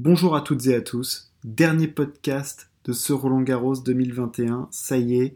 [0.00, 1.32] Bonjour à toutes et à tous.
[1.42, 4.68] Dernier podcast de ce Roland Garros 2021.
[4.70, 5.34] Ça y est.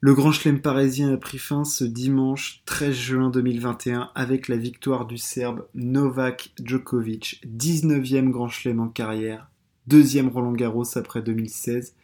[0.00, 5.04] Le Grand Chelem parisien a pris fin ce dimanche 13 juin 2021 avec la victoire
[5.04, 9.50] du Serbe Novak Djokovic, 19e Grand Chelem en carrière,
[9.86, 11.94] deuxième Roland Garros après 2016.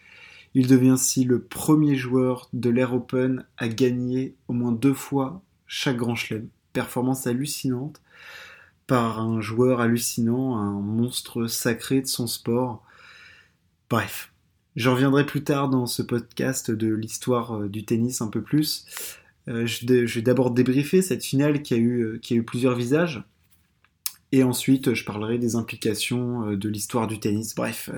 [0.52, 5.40] Il devient ainsi le premier joueur de l'Air Open à gagner au moins deux fois
[5.66, 6.48] chaque Grand Chelem.
[6.74, 8.02] Performance hallucinante
[8.86, 12.84] par un joueur hallucinant, un monstre sacré de son sport.
[13.88, 14.32] Bref,
[14.74, 18.86] je reviendrai plus tard dans ce podcast de l'histoire euh, du tennis un peu plus.
[19.48, 22.74] Euh, je, vais d'abord débriefer cette finale qui a, eu, euh, qui a eu plusieurs
[22.74, 23.22] visages.
[24.30, 27.54] Et ensuite, je parlerai des implications de l'histoire du tennis.
[27.54, 27.90] Bref,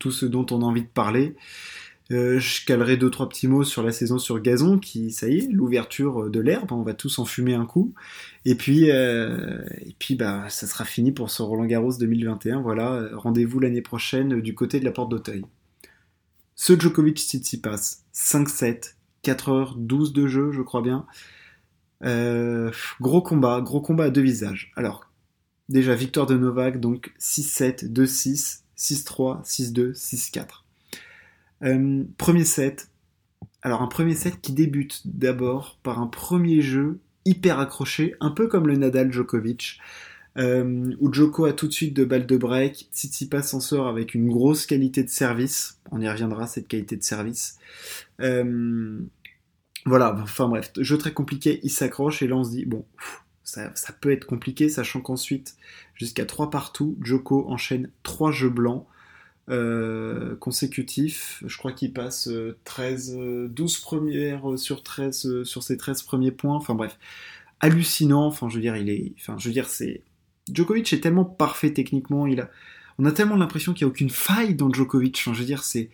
[0.00, 1.36] tout ce dont on a envie de parler.
[2.12, 5.38] Euh, je calerai deux trois petits mots sur la saison sur gazon qui, ça y
[5.38, 7.94] est, l'ouverture de l'herbe, on va tous en fumer un coup.
[8.44, 12.60] Et puis, euh, et puis bah, ça sera fini pour ce Roland Garros 2021.
[12.60, 15.44] Voilà, rendez-vous l'année prochaine du côté de la porte d'Auteuil.
[16.54, 18.94] Ce Djokovic Tsitsipas, 5-7,
[19.24, 21.06] 4h12 de jeu, je crois bien.
[22.04, 24.72] Euh, gros combat, gros combat à deux visages.
[24.76, 25.10] Alors,
[25.68, 30.65] déjà victoire de Novak, donc 6-7, 2-6, 6-3, 6-2, 6-4.
[31.62, 32.90] Euh, premier set.
[33.62, 38.46] Alors un premier set qui débute d'abord par un premier jeu hyper accroché, un peu
[38.46, 39.80] comme le Nadal Djokovic,
[40.38, 44.14] euh, où Djoko a tout de suite de balles de break, Tsitsipas s'en sort avec
[44.14, 47.58] une grosse qualité de service, on y reviendra cette qualité de service.
[48.20, 49.00] Euh,
[49.86, 52.84] voilà, enfin bref, jeu très compliqué, il s'accroche et là on se dit, bon,
[53.42, 55.56] ça, ça, peut être compliqué, sachant qu'ensuite,
[55.94, 58.86] jusqu'à 3 partout, Djoko enchaîne 3 jeux blancs,
[59.48, 61.42] euh, consécutif.
[61.46, 62.28] Je crois qu'il passe
[62.64, 66.56] 13, euh, 12 euh, premières sur 13 sur ses 13 premiers points.
[66.56, 66.98] Enfin bref,
[67.60, 68.26] hallucinant.
[68.26, 69.12] Enfin, je veux dire, il est.
[69.20, 70.02] Enfin, je veux dire, c'est.
[70.52, 72.26] Djokovic est tellement parfait techniquement.
[72.26, 72.50] Il a.
[72.98, 75.18] On a tellement l'impression qu'il n'y a aucune faille dans Djokovic.
[75.20, 75.90] Enfin, je veux dire, c'est.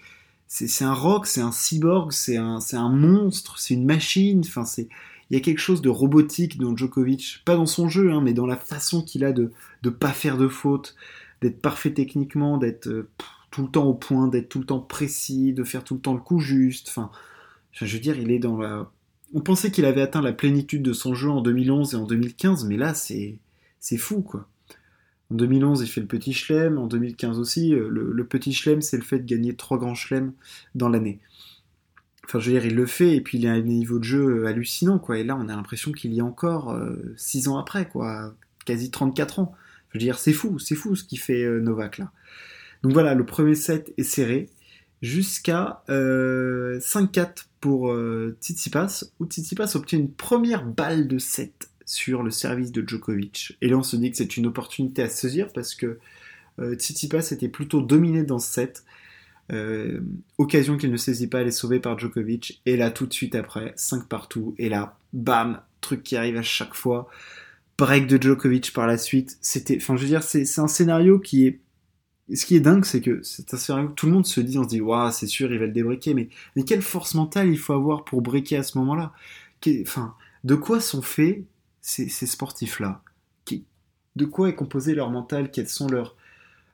[0.49, 4.43] C'est un rock, c'est un cyborg, c'est un, un monstre, c'est une machine.
[4.47, 8.21] Enfin, il y a quelque chose de robotique dans Djokovic, pas dans son jeu, hein,
[8.21, 9.51] mais dans la façon qu'il a de
[9.83, 10.95] ne pas faire de faute,
[11.41, 13.07] d'être parfait techniquement, d'être
[13.53, 16.15] tout le temps au point, d'être tout le temps précis, de faire tout le temps
[16.15, 16.89] le coup juste.
[16.89, 17.11] Enfin,
[17.71, 18.91] je veux dire, il est dans la.
[19.35, 22.65] On pensait qu'il avait atteint la plénitude de son jeu en 2011 et en 2015,
[22.65, 23.39] mais là, c'est
[23.79, 24.49] c'est fou, quoi.
[25.31, 27.75] En 2011, il fait le petit chelem, en 2015 aussi.
[27.75, 30.33] Euh, le, petit chelem, c'est le fait de gagner trois grands chelems
[30.75, 31.21] dans l'année.
[32.25, 34.47] Enfin, je veux dire, il le fait, et puis il a un niveau de jeu
[34.47, 35.19] hallucinant, quoi.
[35.19, 36.79] Et là, on a l'impression qu'il y a encore
[37.17, 38.35] 6 euh, ans après, quoi.
[38.65, 39.55] Quasi 34 ans.
[39.91, 42.13] Je veux dire, c'est fou, c'est fou ce qu'il fait euh, Novak, là.
[42.83, 44.49] Donc voilà, le premier set est serré
[45.03, 46.81] jusqu'à 5-4 euh,
[47.61, 52.87] pour euh, Tsitsipas, où Tsitsipas obtient une première balle de 7 sur le service de
[52.87, 53.57] Djokovic.
[53.61, 55.99] Et là, on se dit que c'est une opportunité à saisir parce que
[56.59, 58.85] euh, Tsitsipas était plutôt dominé dans ce set.
[59.53, 60.01] Euh,
[60.39, 62.61] occasion qu'il ne saisit pas, elle est sauvée par Djokovic.
[62.67, 64.55] Et là, tout de suite après, 5 partout.
[64.59, 67.09] Et là, bam, truc qui arrive à chaque fois.
[67.79, 69.39] Break de Djokovic par la suite.
[69.41, 71.59] C'était, enfin, je veux dire, c'est un scénario qui est
[72.37, 74.69] ce qui est dingue, c'est que c'est assez tout le monde se dit, on se
[74.69, 76.29] dit, waouh, c'est sûr, il va le débriquer, mais,
[76.65, 79.13] quelle force mentale il faut avoir pour briquer à ce moment-là?
[79.83, 81.45] Enfin, de quoi sont faits
[81.81, 83.03] ces, sportifs-là?
[84.15, 85.51] De quoi est composé leur mental?
[85.51, 86.17] Quels sont leurs,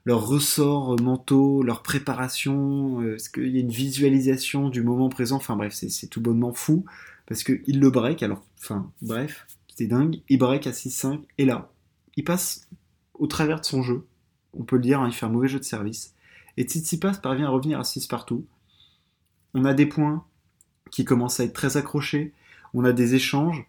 [0.03, 5.37] leurs ressorts mentaux, leur préparation euh, Est-ce qu'il y a une visualisation du moment présent?
[5.37, 6.83] Enfin bref, c'est tout bonnement fou,
[7.27, 11.71] parce qu'il le break, alors, enfin, bref, c'est dingue, il break à 6-5, et là,
[12.17, 12.67] il passe
[13.13, 14.05] au travers de son jeu,
[14.53, 16.13] on peut le dire, hein, il fait un mauvais jeu de service.
[16.57, 18.45] Et Tsitsipas parvient à revenir à 6 partout.
[19.53, 20.25] On a des points
[20.91, 22.33] qui commencent à être très accrochés,
[22.73, 23.65] on a des échanges,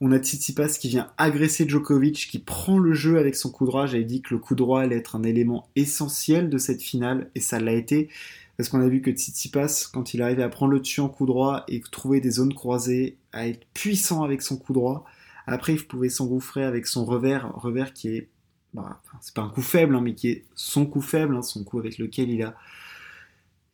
[0.00, 3.86] on a Tsitsipas qui vient agresser Djokovic, qui prend le jeu avec son coup droit.
[3.86, 7.40] J'avais dit que le coup droit allait être un élément essentiel de cette finale, et
[7.40, 8.08] ça l'a été,
[8.56, 11.26] parce qu'on a vu que Tsitsipas, quand il arrivait à prendre le dessus en coup
[11.26, 15.04] droit et trouver des zones croisées, à être puissant avec son coup droit,
[15.46, 18.28] après il pouvait s'engouffrer avec son revers, revers qui est
[18.74, 21.64] bah, c'est pas un coup faible, hein, mais qui est son coup faible, hein, son
[21.64, 22.54] coup avec lequel il a,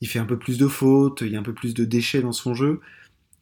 [0.00, 2.22] il fait un peu plus de fautes, il y a un peu plus de déchets
[2.22, 2.80] dans son jeu.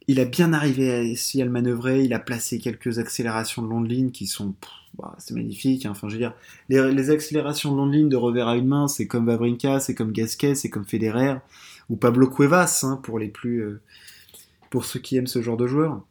[0.06, 3.68] Il a bien arrivé à essayer à le manœuvrer, il a placé quelques accélérations de
[3.68, 4.54] long de ligne qui sont,
[4.98, 5.86] bah, c'est magnifique.
[5.86, 5.90] Hein.
[5.92, 6.30] Enfin, je veux
[6.68, 9.94] les, accélérations de long de ligne de revers à une main, c'est comme Vavrinka, c'est
[9.94, 11.36] comme Gasquet, c'est comme Federer
[11.88, 13.80] ou Pablo Cuevas pour les plus, euh,
[14.70, 16.02] pour ceux qui aiment ce genre de joueur.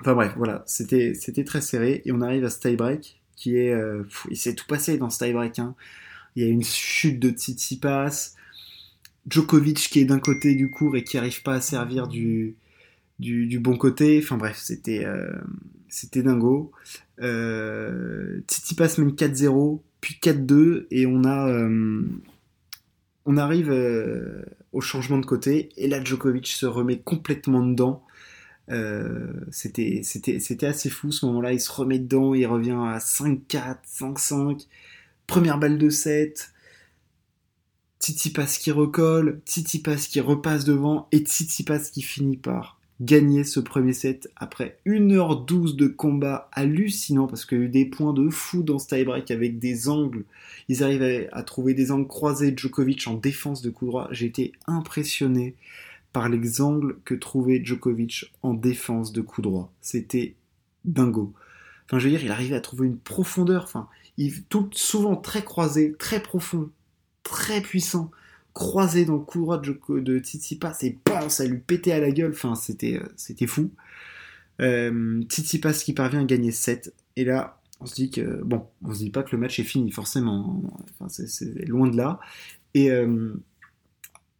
[0.00, 4.04] Enfin bref, voilà, c'était c'était très serré et on arrive à ce tie break euh,
[4.30, 5.58] il s'est tout passé dans ce tie-break.
[5.58, 5.74] Hein.
[6.36, 8.34] Il y a une chute de Tsitsipas,
[9.28, 12.56] Djokovic qui est d'un côté du cours et qui arrive pas à servir du,
[13.18, 14.20] bon côté.
[14.22, 15.32] Enfin bref, c'était euh,
[16.14, 16.72] dingo.
[17.20, 19.80] Euh, Tsitsipas mène 4-0.
[20.00, 22.02] puis 4-2, et on euh,
[23.36, 23.70] arrive
[24.72, 28.04] au changement de côté, et là Djokovic se remet complètement dedans.
[28.70, 30.02] Euh, c'était,
[30.66, 34.66] assez fou ce moment-là, il se remet dedans, il revient à 5-4, 5-5,
[35.26, 36.52] première balle de 7,
[38.00, 43.94] Tsitsipas qui recolle, Tsitsipas qui repasse devant, et Tsitsipas qui finit par gagner ce premier
[43.94, 48.62] set après 1h12 de combat hallucinant, parce qu'il y a eu des points de fou
[48.62, 50.24] dans ce tie-break avec des angles,
[50.68, 54.52] ils arrivaient à trouver des angles croisés, Djokovic en défense de coup droit, j'ai été
[54.66, 55.54] impressionné
[56.12, 59.72] par les angles que trouvait Djokovic en défense de coup droit.
[59.80, 60.34] C'était
[60.84, 61.32] dingo.
[61.86, 63.64] Enfin, je veux dire, il arrivait à trouver une profondeur.
[63.64, 63.88] Enfin,
[64.18, 66.70] il, tout, souvent très croisé, très profond,
[67.22, 68.10] très puissant,
[68.54, 72.10] croisé dans le coup droit de, de Tsitsipas et bam, ça lui pétait à la
[72.10, 72.32] gueule.
[72.32, 73.70] Enfin, c'était, euh, c'était fou.
[74.60, 76.94] Euh, Tsitsipas qui parvient à gagner 7.
[77.16, 79.64] Et là, on se dit que bon, on se dit pas que le match est
[79.64, 80.62] fini forcément.
[80.92, 82.20] Enfin, c'est, c'est loin de là.
[82.74, 83.34] Et euh,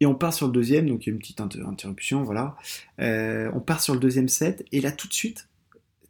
[0.03, 2.57] et on part sur le deuxième, donc il y a une petite inter- interruption, voilà.
[2.99, 5.47] Euh, on part sur le deuxième set, et là tout de suite,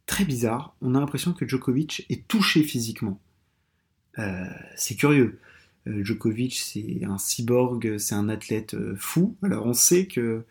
[0.07, 3.19] très bizarre, on a l'impression que Djokovic est touché physiquement.
[4.17, 4.45] Euh,
[4.75, 5.37] c'est curieux.
[5.85, 9.35] Euh, Djokovic, c'est un cyborg, c'est un athlète fou.
[9.43, 10.41] Alors on sait que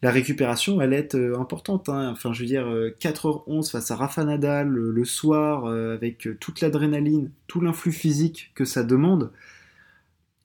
[0.00, 1.90] la récupération, elle est importante.
[1.90, 2.08] hein.
[2.12, 7.30] Enfin, je veux dire, euh, 4h11 face à Rafa Nadal le, soir, avec toute l'adrénaline,
[7.48, 9.30] tout l'influx physique que ça demande.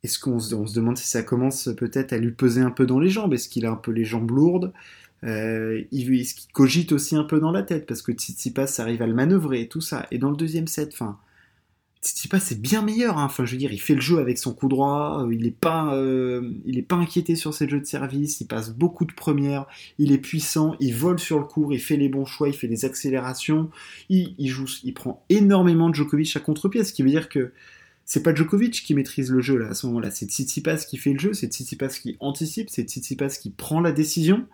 [0.03, 3.09] Est-ce qu'on se, demande si ça commence peut-être à lui peser un peu dans les
[3.09, 3.33] jambes?
[3.33, 4.73] Est-ce qu'il a un peu les jambes lourdes?
[5.23, 7.85] Euh, Est-ce qu'il cogite aussi un peu dans la tête?
[7.85, 10.05] Parce que Tsitsipas arrive à le manœuvrer et tout ça.
[10.11, 11.17] Et dans le deuxième set, enfin,
[12.01, 13.17] Tsitsipas c'est bien meilleur.
[13.17, 13.29] hein.
[13.37, 15.23] Je veux dire, il fait le jeu avec son coup droit.
[15.25, 18.41] euh, Il n'est pas, euh, il est pas inquiété sur ses jeux de service.
[18.41, 19.67] Il passe beaucoup de premières.
[19.99, 20.75] Il est puissant.
[20.81, 21.71] Il vole sur le court.
[21.73, 22.49] Il fait les bons choix.
[22.49, 23.69] Il fait les accélérations.
[24.09, 27.53] Il, il joue, il prend énormément de Djokovic à contre-pied, ce qui veut dire que
[28.05, 31.13] c'est pas Djokovic qui maîtrise le jeu là à ce moment-là, c'est Tsitsipas qui fait
[31.13, 34.45] le jeu, c'est Tsitsipas qui anticipe, c'est Tsitsipas qui prend la décision,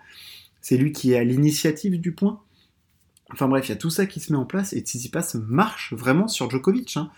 [0.61, 2.41] c'est lui qui est à l'initiative du point.
[3.31, 5.93] Enfin bref, il y a tout ça qui se met en place et Tsitsipas marche
[5.93, 6.97] vraiment sur Djokovic.
[6.97, 7.11] hein.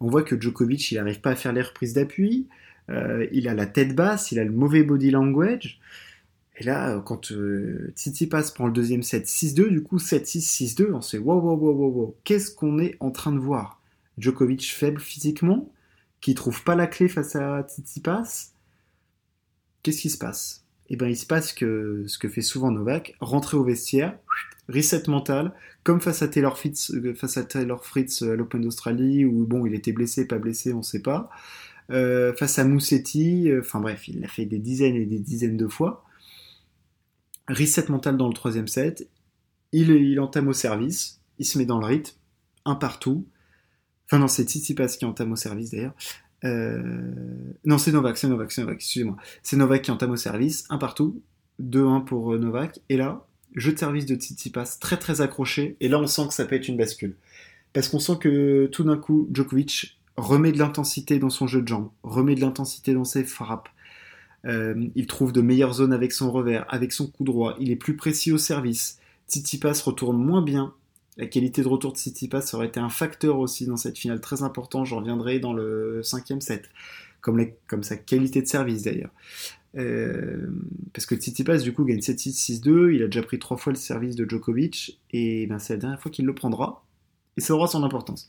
[0.00, 2.46] On voit que Djokovic, il n'arrive pas à faire les reprises d'appui,
[2.90, 5.80] euh, il a la tête basse, il a le mauvais body language.
[6.56, 10.92] Et là, euh, quand euh, Tsitsipas prend le deuxième set 6-2, du coup 7-6, 6-2,
[10.92, 13.77] on se dit wow, wow, wow, wow, wow, qu'est-ce qu'on est en train de voir?
[14.18, 15.72] Djokovic faible physiquement,
[16.20, 18.52] qui trouve pas la clé face à Tsitsipas.
[19.82, 20.64] Qu'est-ce qui se passe?
[20.90, 24.18] Eh bien, il se passe que ce que fait souvent Novak, rentrer au vestiaire,
[24.68, 25.52] reset mental,
[25.84, 29.66] comme face à Taylor Fritz, euh, face à Taylor Fritz à l'Open d'Australie, où bon,
[29.66, 31.30] il était blessé, pas blessé, on sait pas.
[31.90, 35.56] Euh, face à Moussetti, euh, enfin bref, il l'a fait des dizaines et des dizaines
[35.56, 36.04] de fois.
[37.48, 39.08] Reset mental dans le troisième set,
[39.72, 42.16] il, il entame au service, il se met dans le rythme,
[42.64, 43.26] un partout.
[44.08, 45.94] Enfin non, c'est Tsitsipas qui entame au service d'ailleurs.
[46.44, 47.12] Euh,
[47.64, 49.16] Non, c'est Novak, c'est Novak, c'est Novak, excusez-moi.
[49.42, 51.22] C'est Novak qui entame au service, un partout,
[51.62, 52.80] 2-1 pour euh, Novak.
[52.88, 55.76] Et là, jeu de service de Tsitsipas, très très accroché.
[55.80, 57.16] Et là, on sent que ça peut être une bascule.
[57.72, 61.68] Parce qu'on sent que tout d'un coup, Djokovic remet de l'intensité dans son jeu de
[61.68, 63.68] jambes, remet de l'intensité dans ses frappes.
[64.46, 67.56] Euh, il trouve de meilleures zones avec son revers, avec son coup droit.
[67.60, 68.98] Il est plus précis au service.
[69.28, 70.72] Tsitsipas retourne moins bien.
[71.18, 74.42] La qualité de retour de Tsitsipas aurait été un facteur aussi dans cette finale très
[74.42, 74.84] important.
[74.84, 76.70] J'en reviendrai dans le cinquième set,
[77.20, 79.10] comme sa qualité de service d'ailleurs.
[79.76, 80.48] Euh,
[80.94, 82.94] parce que Tsitsipas du coup gagne 7-6, 6-2.
[82.94, 86.00] Il a déjà pris trois fois le service de Djokovic et ben, c'est la dernière
[86.00, 86.84] fois qu'il le prendra.
[87.36, 88.28] Et ça aura son importance.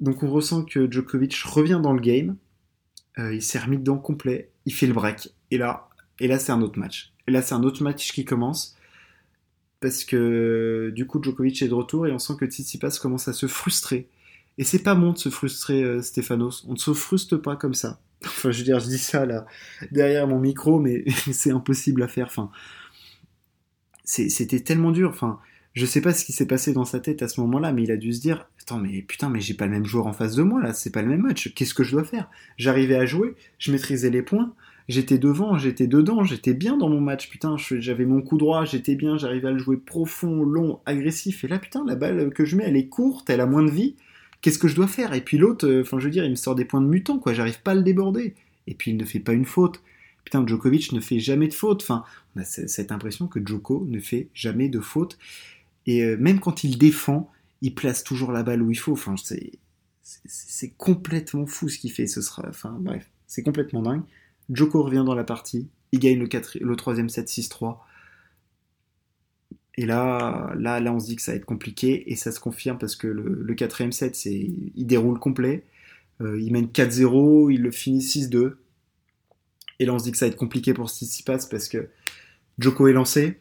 [0.00, 2.36] Donc on ressent que Djokovic revient dans le game.
[3.18, 4.50] Euh, il s'est remis dedans complet.
[4.66, 5.28] Il fait le break.
[5.50, 7.12] Et là, et là c'est un autre match.
[7.28, 8.76] Et là c'est un autre match qui commence
[9.82, 13.32] parce que du coup Djokovic est de retour et on sent que Tsitsipas commence à
[13.32, 14.08] se frustrer.
[14.56, 16.64] Et c'est pas bon de se frustrer, euh, Stéphanos.
[16.68, 18.00] On ne se frustre pas comme ça.
[18.24, 19.46] Enfin, je je dis ça là
[19.90, 22.26] derrière mon micro, mais c'est impossible à faire.
[22.26, 22.50] Enfin,
[24.04, 25.10] c'était tellement dur.
[25.10, 25.40] Enfin,
[25.72, 27.90] je sais pas ce qui s'est passé dans sa tête à ce moment-là, mais il
[27.90, 30.36] a dû se dire Attends, mais putain, mais j'ai pas le même joueur en face
[30.36, 31.52] de moi là, c'est pas le même match.
[31.54, 32.30] Qu'est-ce que je dois faire?
[32.58, 34.54] J'arrivais à jouer, je maîtrisais les points,
[34.88, 37.28] j'étais devant, j'étais dedans, j'étais bien dans mon match.
[37.28, 41.44] Putain, j'avais mon coup droit, j'étais bien, j'arrivais à le jouer profond, long, agressif.
[41.44, 43.70] Et là, putain, la balle que je mets, elle est courte, elle a moins de
[43.70, 43.96] vie.
[44.40, 45.14] Qu'est-ce que je dois faire?
[45.14, 47.18] Et puis l'autre, euh, enfin, je veux dire, il me sort des points de mutant,
[47.18, 47.32] quoi.
[47.32, 48.34] J'arrive pas à le déborder.
[48.66, 49.82] Et puis il ne fait pas une faute.
[50.24, 51.82] Putain, Djokovic ne fait jamais de faute.
[51.82, 55.18] Enfin, on a cette impression que Djoko ne fait jamais de faute.
[55.86, 58.92] Et euh, même quand il défend, il place toujours la balle où il faut.
[58.92, 59.14] Enfin,
[60.02, 62.06] c'est complètement fou ce qu'il fait.
[62.06, 64.02] Ce sera, enfin, bref, c'est complètement dingue.
[64.52, 65.68] Djoko revient dans la partie.
[65.92, 67.78] Il gagne le, quatri- le troisième set 6-3.
[69.76, 72.40] Et là, là, là, on se dit que ça va être compliqué et ça se
[72.40, 75.64] confirme parce que le, quatrième set, il déroule complet.
[76.20, 78.56] il mène 4-0, il le finit 6-2.
[79.78, 81.88] Et là, on se dit que ça va être compliqué pour Tsitsipas parce que
[82.58, 83.40] Joko est lancé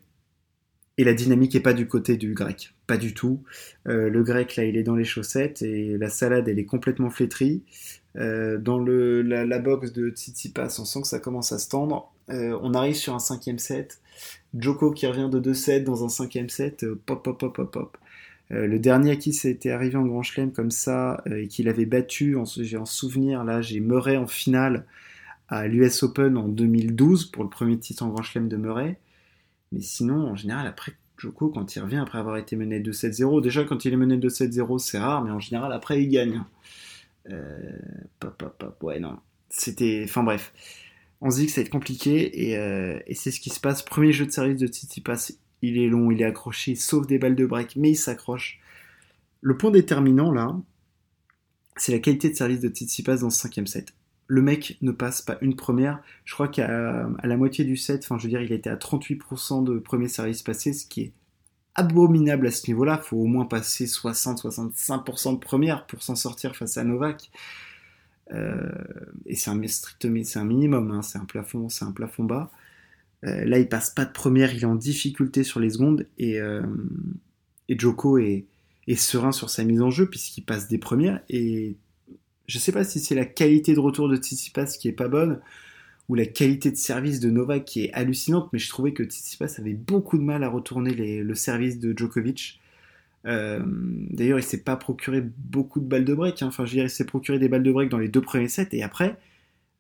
[0.98, 2.74] et la dynamique n'est pas du côté du grec.
[2.88, 3.44] Pas du tout.
[3.88, 7.10] Euh, le grec, là, il est dans les chaussettes et la salade, elle est complètement
[7.10, 7.64] flétrie.
[8.18, 12.12] Euh, dans le, la, box de Tsitsipas, on sent que ça commence à se tendre.
[12.30, 14.02] Euh, on arrive sur un cinquième set.
[14.58, 16.86] Joko qui revient de 2-7 dans un cinquième set.
[17.06, 17.98] pop, pop, pop, pop, pop.
[18.50, 21.86] le dernier à qui ça été arrivé en Grand Chelem comme ça et qu'il avait
[21.86, 24.86] battu, j'ai en souvenir, là, j'ai Murray en finale
[25.48, 28.98] à l'US Open en 2012 pour le premier titre en Grand Chelem de Murray.
[29.72, 33.64] Mais sinon, en général, après Joko, quand il revient après avoir été mené 2-7-0, déjà
[33.64, 36.44] quand il est mené 2-7-0, c'est rare, mais en général, après, il gagne.
[37.30, 37.78] Euh,
[38.82, 39.18] ouais, non.
[39.50, 40.02] C'était.
[40.06, 40.54] Enfin bref.
[41.22, 43.60] On se dit que ça va être compliqué et, euh, et c'est ce qui se
[43.60, 43.84] passe.
[43.84, 45.38] Premier jeu de service de Titi passe.
[45.62, 48.60] Il est long, il est accroché, sauf des balles de break, mais il s'accroche.
[49.42, 50.60] Le point déterminant là,
[51.78, 53.94] c'est la qualité de service de Tsitsipas dans ce cinquième set
[54.32, 56.02] le mec ne passe pas une première.
[56.24, 59.66] Je crois qu'à la moitié du set, enfin je veux dire, il était à 38%
[59.66, 61.14] de premier service passé, ce qui est
[61.76, 62.98] abominable à ce niveau-là.
[62.98, 67.32] Faut au moins passer 60-65% de première pour s'en sortir face à Novak.
[68.34, 68.70] Euh,
[69.26, 71.02] et c'est un strict, un minimum, hein.
[71.02, 72.52] c'est un plafond, c'est un plafond bas.
[73.26, 76.40] Euh, là, il passe pas de première, il est en difficulté sur les secondes et,
[76.40, 76.62] euh,
[77.68, 78.46] et Joko est,
[78.88, 81.76] est, serein sur sa mise en jeu puisqu'il passe des premières et
[82.48, 85.40] je sais pas si c'est la qualité de retour de Tsitsipas qui est pas bonne
[86.10, 89.56] ou la qualité de service de Novak qui est hallucinante, mais je trouvais que Tsitsipas
[89.60, 92.60] avait beaucoup de mal à retourner le service de Djokovic.
[93.28, 96.42] Euh, d'ailleurs, il s'est pas procuré beaucoup de balles de break.
[96.42, 96.48] Hein.
[96.48, 98.50] Enfin, je veux dire, il s'est procuré des balles de break dans les deux premiers
[98.50, 99.18] sets et après,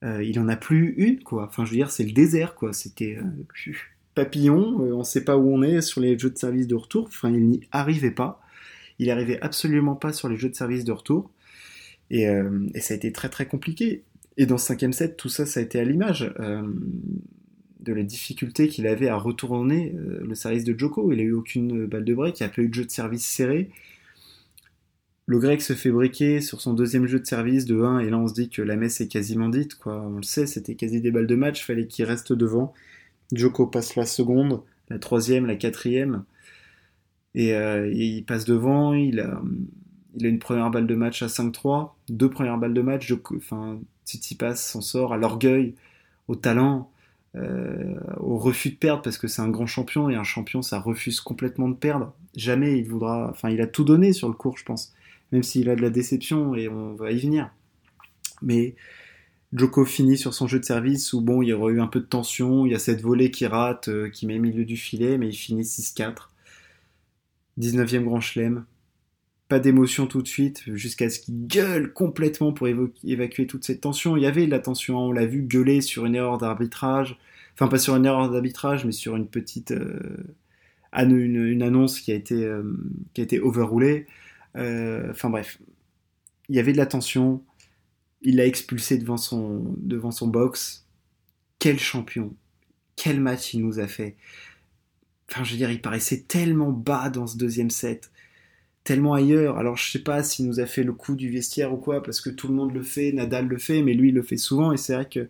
[0.04, 1.46] euh, il en a plus une, quoi.
[1.46, 2.74] Enfin, je veux dire, c'est le désert, quoi.
[2.74, 3.74] C'était euh,
[4.16, 4.80] papillon.
[4.80, 7.08] on sait pas où on est sur les jeux de service de retour.
[7.08, 8.42] Enfin, il n'y arrivait pas.
[9.00, 11.32] Il arrivait absolument pas sur les jeux de service de retour.
[12.14, 14.04] Euh, et, ça a été très très compliqué.
[14.38, 16.62] Et dans ce cinquième set, tout ça, ça a été à l'image euh,
[17.80, 21.12] de la difficulté qu'il avait à retourner euh, le service de Joko.
[21.12, 22.92] Il n'a eu aucune balle de break, il n'y a pas eu de jeu de
[22.92, 23.70] service serré.
[25.26, 28.18] Le grec se fait briquer sur son deuxième jeu de service de 1, et là
[28.18, 30.02] on se dit que la messe est quasiment dite, quoi.
[30.02, 32.74] On le sait, c'était quasi des balles de match, fallait qu'il reste devant.
[33.32, 36.26] Joko passe la seconde, la troisième, la quatrième,
[37.34, 37.54] et
[37.94, 39.42] il passe devant, il a,
[40.16, 43.80] il a une première balle de match à 5-3, deux premières balles de match, enfin,
[44.38, 45.76] passe s'en sort à l'orgueil,
[46.28, 46.92] au talent,
[47.36, 50.80] euh, au refus de perdre, parce que c'est un grand champion, et un champion, ça
[50.80, 52.14] refuse complètement de perdre.
[52.36, 54.94] Jamais il voudra, enfin, il a tout donné sur le cours, je pense,
[55.32, 57.52] même s'il a de la déception, et on va y venir.
[58.42, 58.76] Mais
[59.54, 62.00] Joko finit sur son jeu de service où, bon, il y aura eu un peu
[62.00, 64.78] de tension, il y a cette volée qui rate, euh, qui met au milieu du
[64.78, 66.30] filet, mais il finit 6-4.
[67.60, 68.66] 19e grand chelem,
[69.52, 74.16] pas d'émotion tout de suite, jusqu'à ce qu'il gueule complètement pour évacuer toute cette tension.
[74.16, 77.20] Il y avait de la tension, on l'a vu gueuler sur une erreur d'arbitrage,
[77.54, 80.24] enfin pas sur une erreur d'arbitrage, mais sur une petite euh,
[80.98, 82.64] une, annonce qui a été euh,
[83.14, 84.08] qui a été overroulée.
[84.56, 85.60] Euh, enfin bref,
[86.48, 87.44] il y avait de la tension.
[88.22, 90.88] Il l'a expulsé devant son devant son box.
[91.60, 92.34] Quel champion,
[92.96, 94.16] quel match il nous a fait.
[95.30, 98.11] Enfin, je veux dire, il paraissait tellement bas dans ce deuxième set
[98.84, 99.58] tellement ailleurs.
[99.58, 102.22] Alors je sais pas s'il nous a fait le coup du vestiaire ou quoi, parce
[102.22, 104.72] que tout le monde le fait, Nadal le fait, mais lui il le fait souvent,
[104.72, 105.30] et c'est vrai que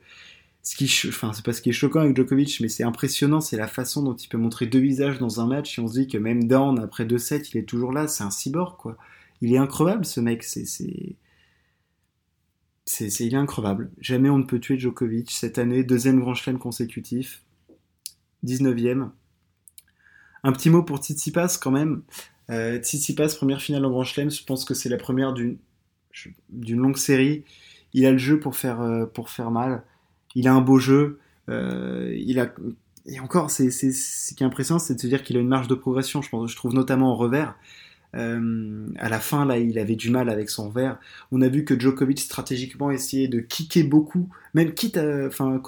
[0.64, 3.58] ce qui, enfin c'est pas ce qui est choquant avec Djokovic, mais c'est impressionnant, c'est
[3.58, 6.08] la façon dont il peut montrer deux visages dans un match, et on se dit
[6.08, 8.98] que même down après deux sets, il est toujours là, c'est un cyborg quoi.
[9.42, 11.16] Il est increvable ce mec, c'est c'est
[13.26, 13.92] il est increvable.
[14.00, 17.42] Jamais on ne peut tuer Djokovic cette année, deuxième grand chelem consécutif,
[18.46, 19.10] 19e.
[20.44, 22.02] Un petit mot pour Tsitsipas quand même.
[22.52, 25.58] Euh, Tsitsipas, première finale en Grand Chelem, je pense que c'est la première d'une
[26.50, 27.44] longue série.
[27.94, 29.06] Il a le jeu pour faire, euh,
[29.50, 29.84] mal.
[30.36, 31.20] Il a un beau jeu.
[31.50, 32.54] Euh, il a
[33.08, 35.74] et encore, ce qui est impressionnant, c'est de se dire qu'il a une marge de
[35.74, 36.22] progression.
[36.22, 37.56] Je pense, je trouve notamment en revers.
[38.16, 41.00] Euh, à la fin, là, il avait du mal avec son revers.
[41.32, 45.60] On a vu que Djokovic stratégiquement essayait de kicker beaucoup, même quitte, enfin,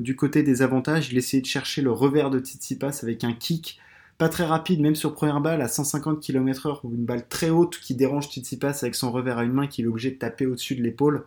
[0.00, 3.80] du côté des avantages, il essayait de chercher le revers de Tsitsipas avec un kick
[4.18, 7.78] pas très rapide, même sur première balle à 150 km/h ou une balle très haute
[7.78, 10.74] qui dérange Tsitsipas avec son revers à une main qu'il est obligé de taper au-dessus
[10.74, 11.24] de l'épaule.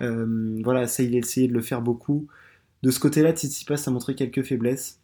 [0.00, 2.26] Euh, voilà, ça il a essayé de le faire beaucoup.
[2.82, 4.98] De ce côté-là, Tsitsipas a montré quelques faiblesses,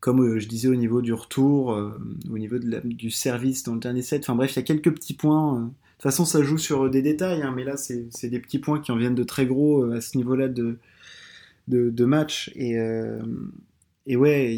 [0.00, 1.96] comme euh, je disais au niveau du retour, euh,
[2.28, 4.24] au niveau du service dans le dernier set.
[4.24, 5.60] Enfin bref, il y a quelques petits points.
[5.60, 8.80] De toute façon, ça joue sur des détails, hein, mais là, c'est des petits points
[8.80, 10.78] qui en viennent de très gros à ce niveau-là de,
[11.68, 12.50] de, de, match.
[12.56, 12.76] Et,
[14.10, 14.56] et ouais,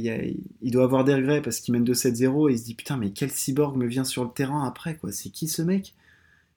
[0.62, 3.10] il, doit avoir des regrets parce qu'il mène 2-7-0 et il se dit putain, mais
[3.10, 5.94] quel cyborg me vient sur le terrain après quoi C'est qui ce mec?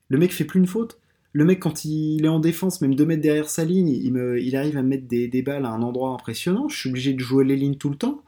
[0.08, 0.98] Le mec fait plus une faute.
[1.32, 4.38] le mec, quand il est en défense, même 2 mètres derrière sa ligne, il, me,
[4.56, 6.70] arrive à mettre des, balles à un endroit impressionnant.
[6.70, 8.22] Je suis obligé de jouer les lignes tout le temps.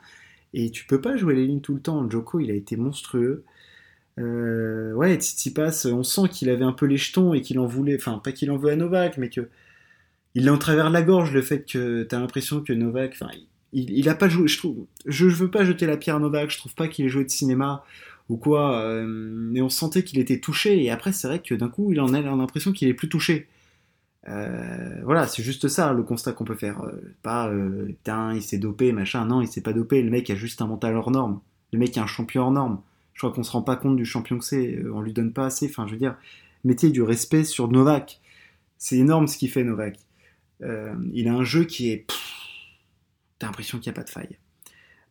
[0.52, 2.08] Et tu peux pas jouer les lignes tout le temps.
[2.10, 3.44] Joko, il a été monstrueux.
[4.18, 7.96] Euh, ouais, Tsitsipas, on sent qu'il avait un peu les jetons et qu'il en voulait.
[7.96, 9.48] Enfin, pas qu'il en veut à Novak, mais que.
[10.34, 13.16] Il en travers la gorge le fait que t'as l'impression que Novak.
[13.72, 14.48] Il, il, a pas joué.
[14.48, 14.86] Je trouve.
[15.06, 16.50] Je, veux pas jeter la pierre à Novak.
[16.50, 17.84] Je trouve pas qu'il ait joué de cinéma
[18.28, 18.80] ou quoi.
[18.80, 20.82] Euh, mais on sentait qu'il était touché.
[20.82, 23.48] Et après, c'est vrai que d'un coup, il en a l'impression qu'il est plus touché.
[24.28, 26.82] Euh, voilà, c'est juste ça le constat qu'on peut faire.
[26.82, 27.94] Euh, pas euh,
[28.34, 29.24] il s'est dopé, machin.
[29.26, 30.02] Non, il s'est pas dopé.
[30.02, 31.40] Le mec a juste un mental hors norme.
[31.72, 32.80] Le mec est un champion hors norme.
[33.14, 34.78] Je crois qu'on se rend pas compte du champion que c'est.
[34.92, 35.66] On lui donne pas assez.
[35.66, 36.16] Enfin, je veux dire,
[36.64, 38.20] mettez du respect sur Novak.
[38.78, 39.98] C'est énorme ce qu'il fait, Novak.
[40.60, 42.06] il a un jeu qui est.
[43.38, 44.38] T'as l'impression qu'il n'y a pas de faille.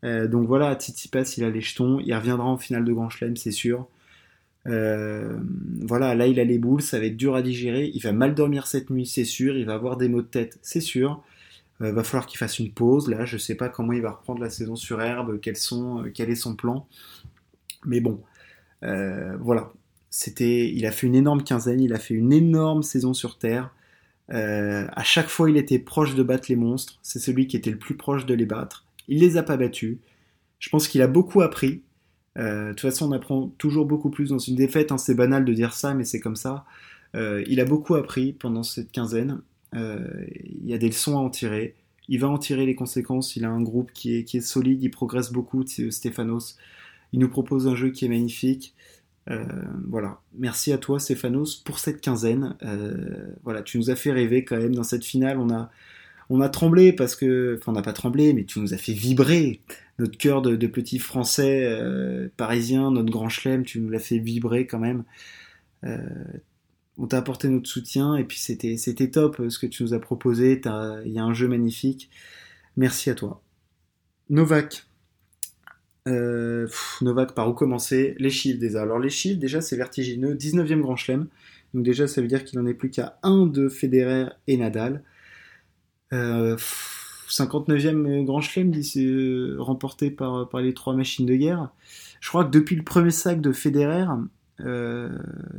[0.03, 3.35] Euh, donc voilà, Tsitsipas, il a les jetons, il reviendra en finale de Grand Chelem,
[3.35, 3.87] c'est sûr.
[4.67, 5.39] Euh,
[5.81, 8.35] voilà, là il a les boules, ça va être dur à digérer, il va mal
[8.35, 11.23] dormir cette nuit, c'est sûr, il va avoir des maux de tête, c'est sûr.
[11.81, 14.41] Euh, va falloir qu'il fasse une pause, là je sais pas comment il va reprendre
[14.41, 16.87] la saison sur herbe, quel est son plan.
[17.85, 18.21] Mais bon,
[18.81, 19.71] voilà,
[20.09, 23.71] c'était, il a fait une énorme quinzaine, il a fait une énorme saison sur Terre.
[24.29, 26.99] À chaque fois, il était proche de battre les monstres.
[27.01, 28.85] C'est celui qui était le plus proche de les battre.
[29.07, 29.97] Il les a pas battus.
[30.59, 31.81] Je pense qu'il a beaucoup appris.
[32.37, 34.91] Euh, de toute façon, on apprend toujours beaucoup plus dans une défaite.
[34.91, 36.65] Hein, c'est banal de dire ça, mais c'est comme ça.
[37.15, 39.41] Euh, il a beaucoup appris pendant cette quinzaine.
[39.75, 41.75] Euh, il y a des leçons à en tirer.
[42.09, 43.35] Il va en tirer les conséquences.
[43.35, 44.81] Il a un groupe qui est, qui est solide.
[44.81, 46.57] Il progresse beaucoup, Stéphanos.
[47.13, 48.73] Il nous propose un jeu qui est magnifique.
[49.87, 50.21] Voilà.
[50.37, 52.55] Merci à toi, Stéphanos, pour cette quinzaine.
[53.43, 55.37] voilà, tu nous as fait rêver quand même dans cette finale.
[55.39, 55.69] On a,
[56.29, 58.93] on a tremblé parce que, enfin, on n'a pas tremblé, mais tu nous as fait
[58.93, 59.61] vibrer
[59.99, 64.67] notre cœur de, petits Français euh, parisiens, notre grand chelem, tu nous l'as fait vibrer
[64.67, 65.03] quand même.
[65.83, 65.97] Euh,
[66.97, 69.93] on t'a apporté notre soutien et puis c'était c'était top euh, ce que tu nous
[69.93, 70.61] as proposé.
[71.05, 72.09] Il y a un jeu magnifique.
[72.75, 73.41] Merci à toi.
[74.29, 74.86] Novak.
[77.01, 78.15] Novak, par où commencer?
[78.19, 78.81] Les chiffres déjà.
[78.81, 80.35] Alors les chiffres, déjà c'est vertigineux.
[80.35, 81.27] 19e grand chelem.
[81.73, 85.03] Donc déjà ça veut dire qu'il n'en est plus qu'à un de Federer et Nadal.
[87.29, 91.69] 59e Grand Chelem euh, remporté par, les trois machines de guerre.
[92.19, 94.05] Je crois que depuis le premier sac de Federer,
[94.61, 95.09] euh,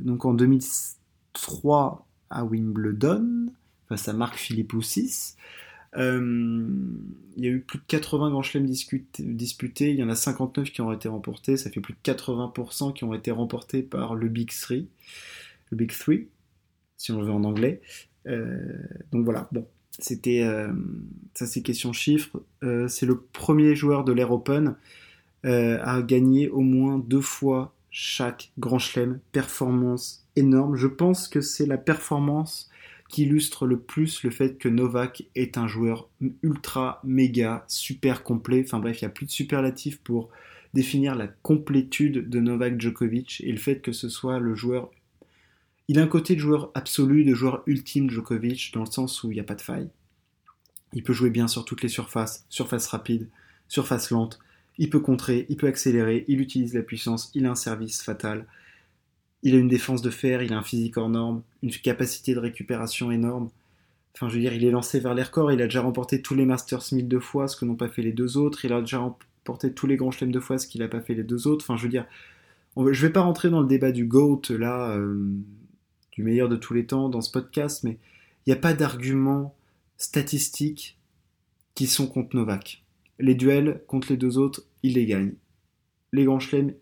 [0.01, 3.53] donc en 2003 à Wimbledon,
[3.89, 5.43] face à Marc Philippe 6, euh,
[5.97, 10.71] il y a eu plus de 80 Grands Chelems disputés, il y en a 59
[10.71, 14.29] qui ont été remportés, ça fait plus de 80% qui ont été remportés par le
[14.29, 14.89] Big Three,
[15.71, 16.29] le Big Three,
[16.97, 17.81] si on le veut en anglais.
[18.27, 19.67] donc voilà, bon,
[19.99, 20.73] c'était, euh,
[21.35, 24.77] ça c'est question chiffres, euh, c'est le premier joueur de l'Air Open
[25.45, 29.19] euh, à gagner au moins deux fois chaque Grand Chelem.
[29.33, 30.77] Performance énorme.
[30.77, 32.71] Je pense que c'est la performance
[33.09, 36.09] qui illustre le plus le fait que Novak est un joueur
[36.43, 38.63] ultra, méga, super complet.
[38.65, 40.29] Enfin bref, il n'y a plus de superlatif pour
[40.75, 44.91] définir la complétude de Novak Djokovic et le fait que ce soit le joueur
[45.91, 49.31] il a un côté de joueur absolu, de joueur ultime Djokovic, dans le sens où
[49.31, 49.89] il n'y a pas de faille.
[50.93, 53.29] Il peut jouer bien sur toutes les surfaces, surface rapide,
[53.69, 54.39] surface lente.
[54.77, 58.47] Il peut contrer, il peut accélérer, il utilise la puissance, il a un service fatal.
[59.43, 62.41] Il a une défense de fer, il a un physique hors norme, une capacité de
[62.41, 63.51] récupération énorme.
[64.15, 66.35] Enfin, je veux dire, il est lancé vers les records, il a déjà remporté tous
[66.35, 68.65] les Masters 1000 deux fois, ce que n'ont pas fait les deux autres.
[68.65, 71.15] Il a déjà remporté tous les grands chelems deux fois, ce qu'il n'a pas fait
[71.15, 71.65] les deux autres.
[71.65, 72.07] Enfin, je veux dire,
[72.77, 75.33] je vais pas rentrer dans le débat du GOAT, là, euh,
[76.13, 77.99] du meilleur de tous les temps dans ce podcast, mais
[78.47, 79.55] il n'y a pas d'argument
[79.97, 80.99] statistique
[81.75, 82.83] qui sont contre Novak.
[83.19, 85.35] Les duels contre les deux autres, il les gagne.
[86.13, 86.75] Les grands chelems,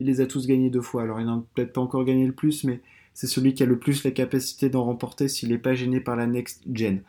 [0.00, 1.02] il les a tous gagnés deux fois.
[1.02, 2.80] Alors il n'a peut-être pas encore gagné le plus, mais
[3.14, 6.16] c'est celui qui a le plus la capacité d'en remporter s'il n'est pas gêné par
[6.16, 7.02] la next gen.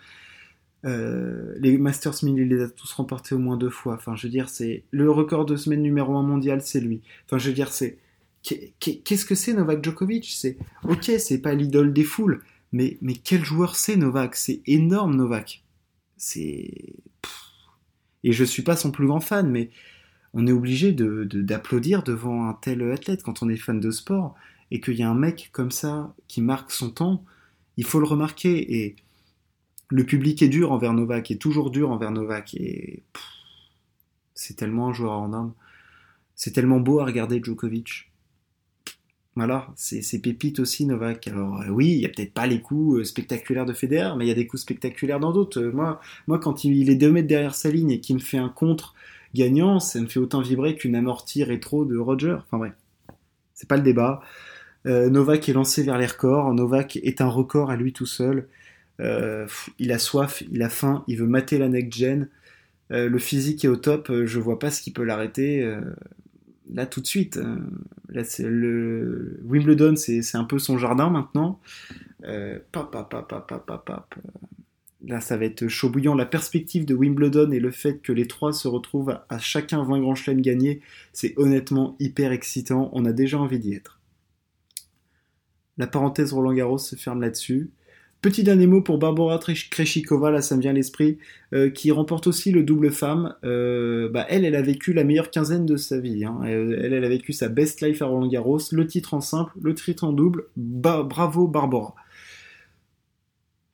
[0.85, 3.95] Euh, les Masters 1000, il les a tous remportés au moins deux fois.
[3.95, 7.01] Enfin, je veux dire, c'est le record de semaine numéro 1 mondial, c'est lui.
[7.25, 7.97] Enfin, je veux dire, c'est
[8.79, 10.33] Qu'est-ce que c'est Novak Djokovic?
[10.33, 14.35] C'est ok, c'est pas l'idole des foules, mais, mais quel joueur c'est Novak?
[14.35, 15.63] C'est énorme Novak.
[16.15, 16.71] C'est
[18.23, 19.69] et je suis pas son plus grand fan, mais
[20.33, 24.35] on est obligé de, d'applaudir devant un tel athlète quand on est fan de sport
[24.71, 27.23] et qu'il y a un mec comme ça qui marque son temps.
[27.77, 28.95] Il faut le remarquer et
[29.89, 33.03] le public est dur envers Novak, est toujours dur envers Novak et
[34.33, 35.53] c'est tellement un joueur en homme.
[36.35, 38.11] C'est tellement beau à regarder Djokovic.
[39.35, 41.27] Voilà, c'est pépite aussi Novak.
[41.27, 44.25] Alors euh, oui, il y a peut-être pas les coups euh, spectaculaires de Federer, mais
[44.25, 45.61] il y a des coups spectaculaires dans d'autres.
[45.61, 48.39] Euh, moi, moi, quand il est deux mètres derrière sa ligne et qu'il me fait
[48.39, 48.95] un contre
[49.37, 52.37] gagnant, ça me fait autant vibrer qu'une amortie rétro de Roger.
[52.45, 52.73] Enfin bref,
[53.53, 54.21] c'est pas le débat.
[54.85, 56.53] Novak est lancé vers les records.
[56.53, 58.47] Novak est un record à lui tout seul.
[58.99, 62.29] il a soif, il a faim, il veut mater la next gen.
[62.89, 64.11] le physique est au top.
[64.25, 65.69] je vois pas ce qui peut l'arrêter
[66.73, 67.39] là tout de suite.
[68.09, 71.59] là, le Wimbledon, c'est un peu son jardin maintenant.
[72.71, 74.15] pap, pap,
[75.07, 76.15] Là, ça va être chaud bouillant.
[76.15, 80.01] La perspective de Wimbledon et le fait que les trois se retrouvent à, chacun 20
[80.01, 80.81] grands chelems gagnés,
[81.13, 82.89] c'est honnêtement hyper excitant.
[82.91, 84.01] On a déjà envie d'y être.
[85.77, 87.71] La parenthèse Roland Garros se ferme là-dessus.
[88.21, 89.39] Petit dernier mot pour Barbara
[89.69, 91.19] Kreshikova, là ça me vient à l'esprit,
[91.53, 93.35] euh, qui remporte aussi le double femme.
[93.45, 96.25] Euh, bah, elle, elle a vécu la meilleure quinzaine de sa vie.
[96.25, 96.39] Hein.
[96.43, 99.73] Elle, elle, a vécu sa best life à Roland Garros, le titre en simple, le
[99.73, 100.45] titre en double.
[100.57, 101.95] bravo Barbara.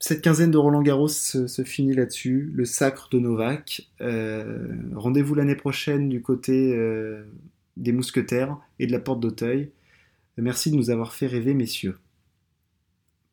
[0.06, 3.89] Cette quinzaine de Roland Garros se, finit là-dessus, le sacre de Novak.
[4.02, 7.24] Euh, rendez-vous l'année prochaine du côté euh,
[7.78, 9.72] des mousquetaires et de la porte d'Auteuil.
[10.36, 12.00] Merci de nous avoir fait rêver, messieurs.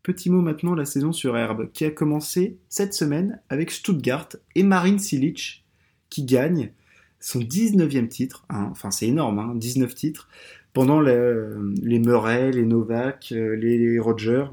[0.05, 4.63] Petit mot maintenant, la saison sur herbe, qui a commencé cette semaine avec Stuttgart et
[4.63, 5.65] Marine Silic,
[6.09, 6.71] qui gagne
[7.19, 8.69] son 19e titre, hein.
[8.71, 10.29] enfin c'est énorme, 19 hein, titres,
[10.73, 14.51] pendant les Murray, les Novak, euh, les Rogers,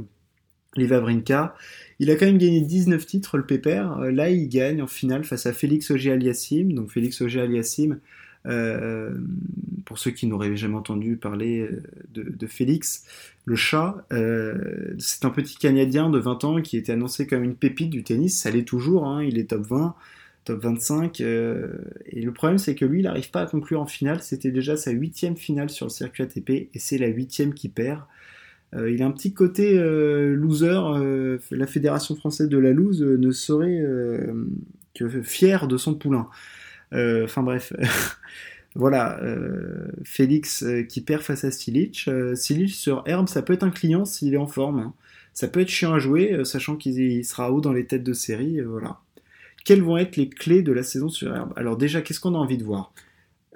[0.77, 1.55] les Vavrinka.
[1.99, 3.99] Il a quand même gagné 19 titres, le Pépère.
[3.99, 6.73] Euh, là, il gagne en finale face à Félix Auger-Aliassime.
[6.73, 7.99] Donc, Félix Auger-Aliassime,
[8.45, 9.15] euh,
[9.83, 11.81] pour ceux qui n'auraient jamais entendu parler euh,
[12.13, 13.05] de, Félix,
[13.45, 14.05] le chat,
[14.99, 18.39] c'est un petit Canadien de 20 ans qui était annoncé comme une pépite du tennis.
[18.39, 19.23] Ça l'est toujours, hein.
[19.23, 19.95] il est top 20,
[20.43, 21.21] top 25.
[21.21, 24.21] et le problème, c'est que lui, il n'arrive pas à conclure en finale.
[24.21, 28.01] C'était déjà sa huitième finale sur le circuit ATP et c'est la huitième qui perd.
[28.75, 30.81] Euh, il a un petit côté euh, loser.
[30.95, 33.83] Euh, la Fédération française de la loose ne serait
[34.93, 36.27] que fière de son poulain.
[36.91, 37.73] Enfin bref.
[38.75, 39.19] voilà,
[40.03, 42.09] Félix qui perd face à Silic.
[42.35, 44.93] Silic sur herbe, ça peut être un client s'il est en forme.
[45.33, 48.61] Ça peut être chiant à jouer, sachant qu'il sera haut dans les têtes de série.
[48.61, 48.99] voilà.
[49.65, 51.53] Quelles vont être les clés de la saison sur herbe?
[51.57, 52.93] Alors déjà, qu'est-ce qu'on a envie de voir?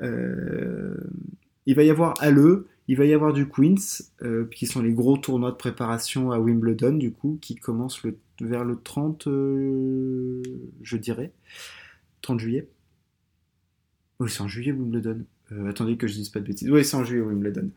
[0.01, 4.91] Il va y avoir Halle, il va y avoir du Queens, euh, qui sont les
[4.91, 8.01] gros tournois de préparation à Wimbledon, du coup, qui commencent
[8.41, 10.41] vers le 30, euh,
[10.81, 11.31] je dirais,
[12.21, 12.67] 30 juillet.
[14.19, 15.23] Oui, c'est en juillet Wimbledon.
[15.53, 16.69] Euh, attendez que je dise pas de bêtises.
[16.69, 17.69] Oui, c'est en juillet Wimbledon.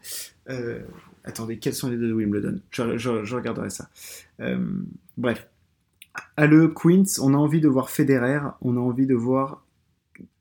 [1.22, 2.58] attendez, quels sont les deux de Wimbledon?
[2.72, 3.88] Je, regarderai ça.
[5.16, 5.48] bref.
[6.36, 9.64] À le Queens, on a envie de voir Federer, on a envie de voir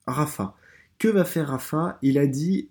[0.07, 0.55] Rafa.
[0.97, 1.99] Que va faire Rafa?
[2.01, 2.69] Il a dit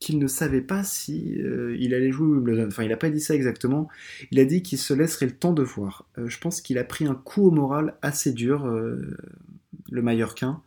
[0.00, 2.68] qu'il ne savait pas si euh, il allait jouer Wimbledon.
[2.68, 3.88] Enfin, il n'a pas dit ça exactement.
[4.30, 6.06] Il a dit qu'il se laisserait le temps de voir.
[6.18, 9.16] Euh, je pense qu'il a pris un coup au moral assez dur, euh,
[9.90, 10.62] le Mallorquin.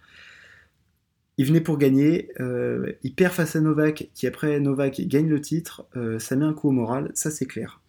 [1.37, 5.87] Il venait pour gagner, il perd face à Novak, qui après Novak gagne le titre,
[6.19, 7.81] ça met un coup au moral, ça c'est clair.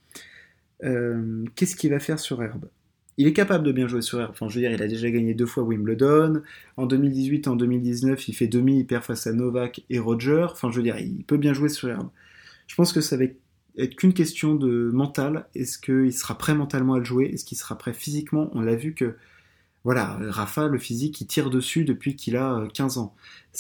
[0.81, 2.68] Qu'est-ce qu'il va faire sur herbe?
[3.18, 4.31] Il est capable de bien jouer sur herbe.
[4.31, 6.42] Enfin, je veux dire, il a déjà gagné deux fois Wimbledon.
[6.77, 10.46] En 2018 et en 2019, il fait demi, il perd face à Novak et Roger.
[10.51, 12.09] Enfin, je veux dire, il peut bien jouer sur herbe.
[12.66, 13.25] Je pense que ça va
[13.77, 15.46] être qu'une question de mental.
[15.55, 17.31] Est-ce qu'il sera prêt mentalement à le jouer?
[17.33, 18.51] Est-ce qu'il sera prêt physiquement?
[18.55, 19.16] On l'a vu que,
[19.85, 23.14] voilà, Rafa, le physique, il tire dessus depuis qu'il a 15 euh, ans.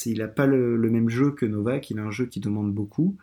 [0.06, 2.72] Il n'a pas le, le, même jeu que Novak, il a un jeu qui demande
[2.72, 3.16] beaucoup.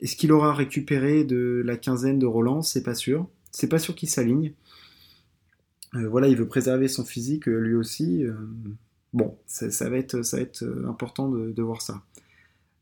[0.00, 2.62] Est-ce qu'il aura récupéré de la quinzaine de Roland?
[2.62, 3.28] C'est pas sûr.
[3.50, 4.52] C'est pas sûr qu'il s'aligne.
[5.94, 8.24] Euh, voilà, il veut préserver son physique euh, lui aussi.
[8.24, 8.34] Euh,
[9.12, 12.02] bon, ça, va être, ça va être important de, voir ça.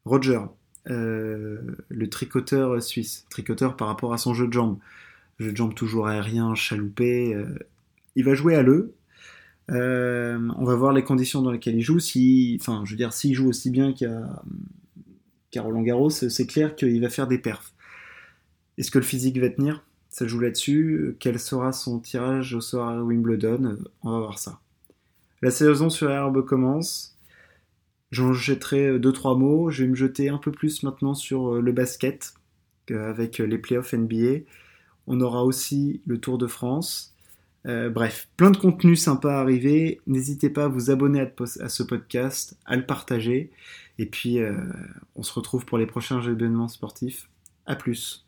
[0.04, 0.40] Roger,
[0.86, 4.78] le tricoteur suisse, tricoteur par rapport à son jeu de jambes.
[5.38, 7.36] Jeu de jambes toujours aérien, chaloupé.
[8.14, 8.92] il va jouer à l'E.
[9.68, 11.98] on va voir les conditions dans lesquelles il joue.
[11.98, 17.00] Si, enfin, je veux dire, s'il joue aussi bien qu'à Roland Garros, c'est clair qu'il
[17.00, 17.72] va faire des perfs.
[18.78, 19.85] Est-ce que le physique va tenir?
[20.16, 21.14] Ça joue là-dessus.
[21.20, 23.76] Quel sera son tirage au soir à Wimbledon?
[24.00, 24.60] On va voir ça.
[25.42, 27.18] La saison sur herbe commence.
[28.12, 29.68] J'en jetterai deux trois mots.
[29.68, 32.32] Je vais me jeter un peu plus maintenant sur euh, le basket
[32.90, 34.44] euh, avec les playoffs NBA.
[35.06, 37.14] On aura aussi le Tour de France.
[37.66, 40.00] Euh, bref, plein de contenus sympas à arriver.
[40.06, 41.20] N'hésitez pas à vous abonner
[41.60, 43.50] à, ce podcast, à le partager.
[43.98, 44.38] Et puis,
[45.14, 47.28] on se retrouve pour les prochains événements sportifs.
[47.66, 48.25] A plus